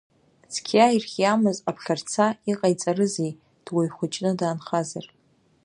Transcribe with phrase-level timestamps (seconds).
[0.53, 3.31] Цқьа ирхиамыз аԥхьарца, иҟаиҵарызеи,
[3.65, 5.05] дуаҩ хәыҷны даанхазар?